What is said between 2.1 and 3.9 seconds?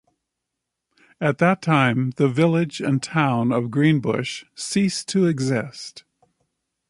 the Village and Town of